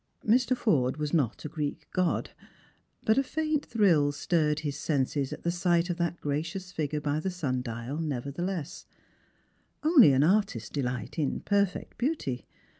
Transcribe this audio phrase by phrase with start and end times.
[0.25, 0.57] Mr.
[0.57, 2.31] Forde was not a Greek god,
[3.03, 7.19] but a faint thrill stirred his senses at the sight of that gracious figure by
[7.19, 8.85] the sun dial, never theless;
[9.83, 12.47] only an artist's delight in perfect beauty.